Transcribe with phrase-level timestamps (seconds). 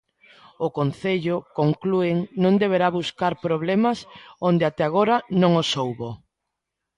[0.65, 3.97] O Concello, conclúen, non debera "buscar problemas
[4.49, 6.09] onde até agora non os houbo".